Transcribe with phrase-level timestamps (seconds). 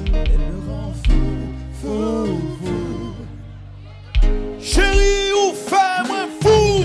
[0.00, 1.26] bouche, elle me rend fou,
[1.80, 2.26] fou,
[2.62, 3.14] fou.
[4.60, 6.84] Chérie, ou fais-moi fou.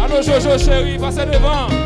[0.00, 1.77] Allô, Jojo, chérie, passez devant.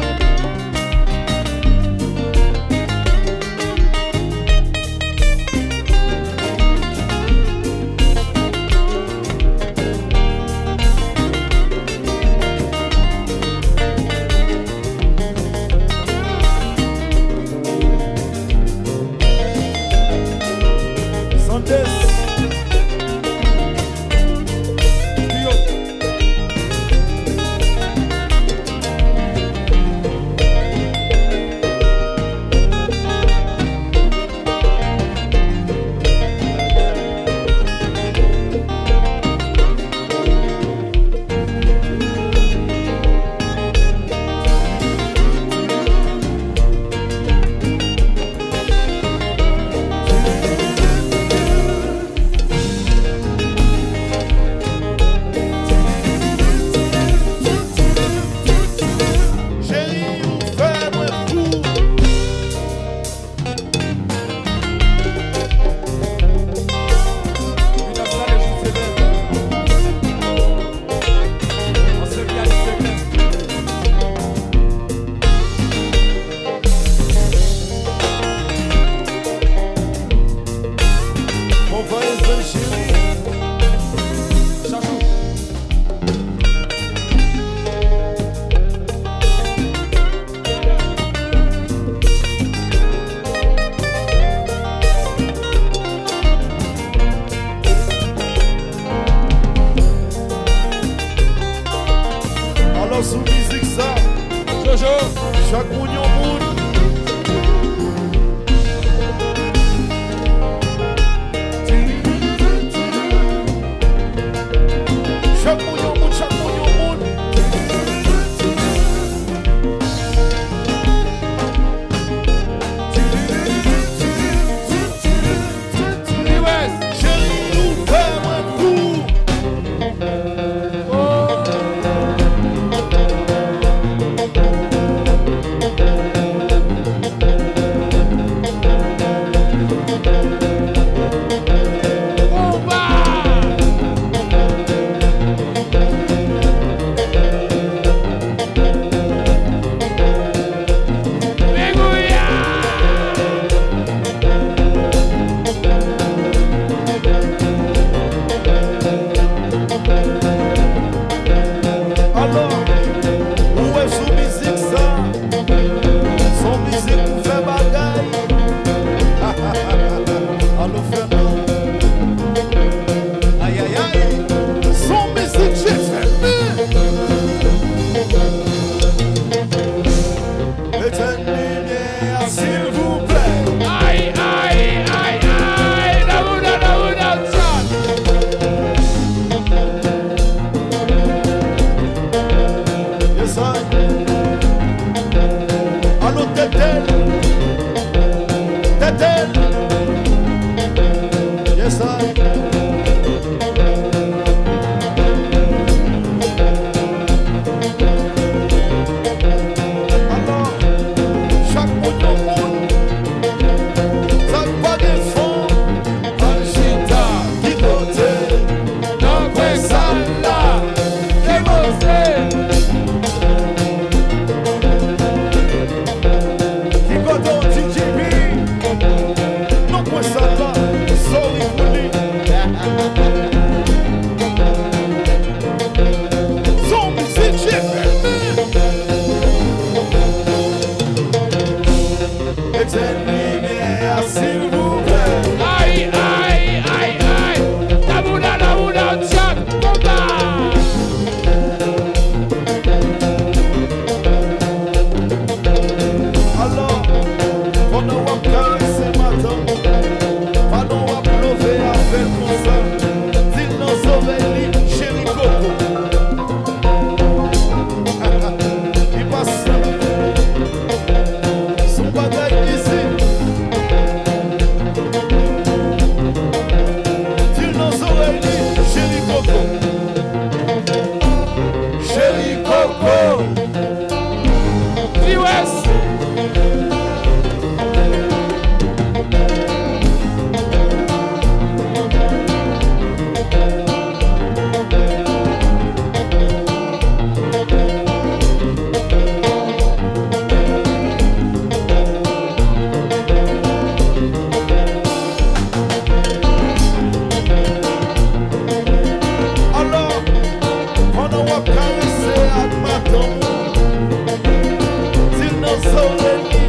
[315.82, 316.41] Lord.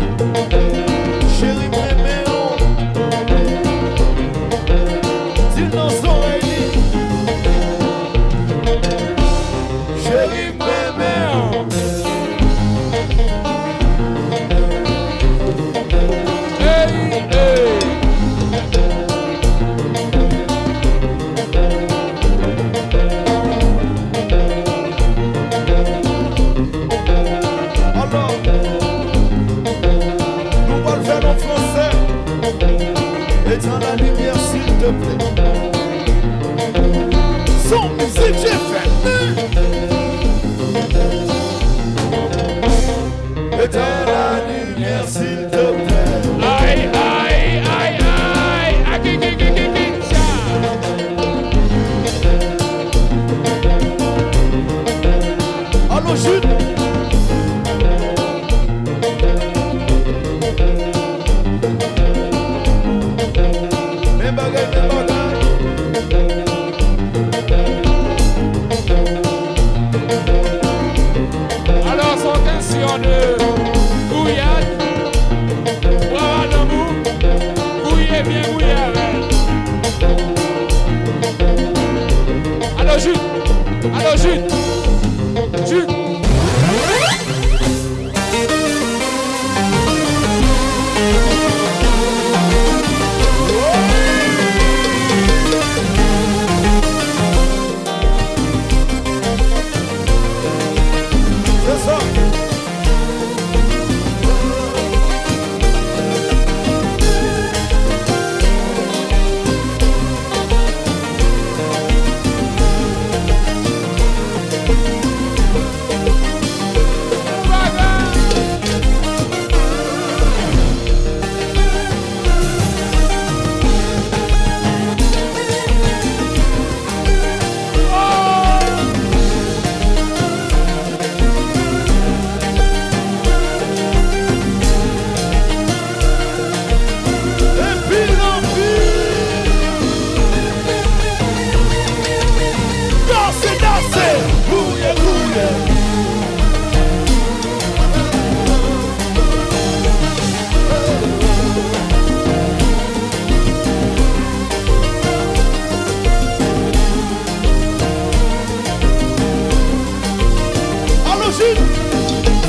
[84.13, 84.52] Hoje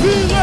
[0.05, 0.35] Mimi.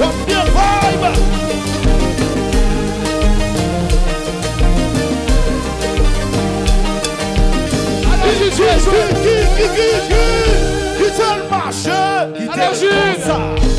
[0.00, 1.06] Wap bien vibe.
[12.74, 13.73] Qui,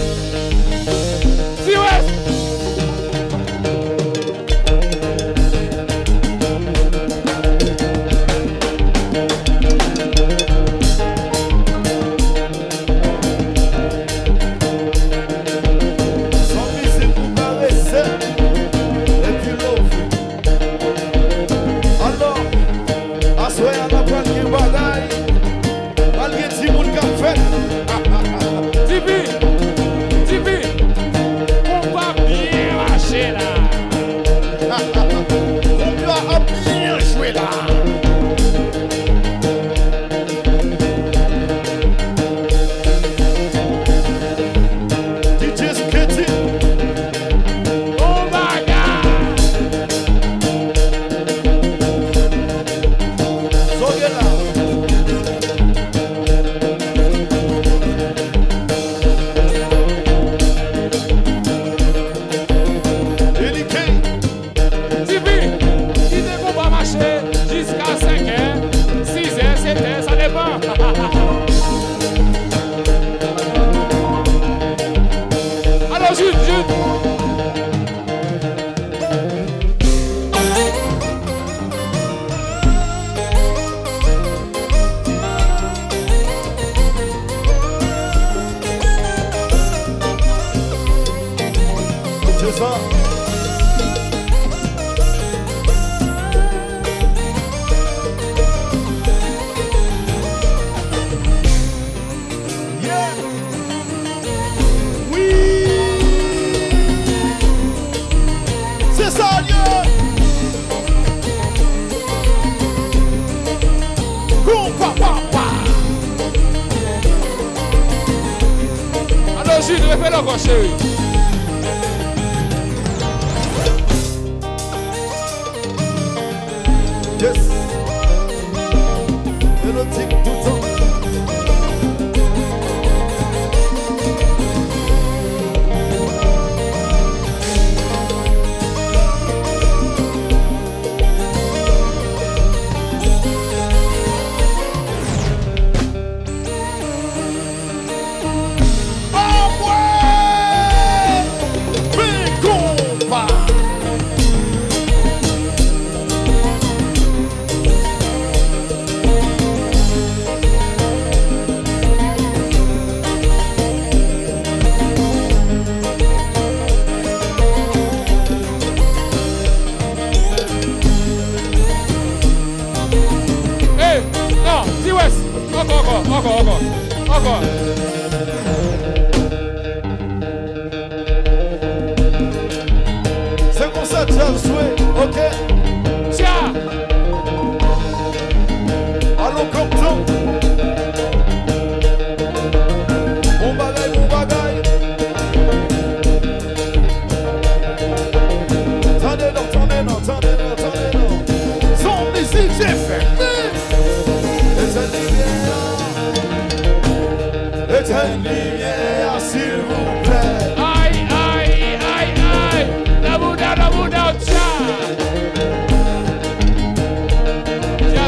[120.15, 120.94] para vocês.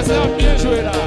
[0.07, 1.06] fazer a minha joelhada.